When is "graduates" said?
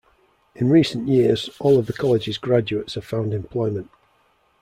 2.39-2.95